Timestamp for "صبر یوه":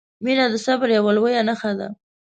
0.65-1.11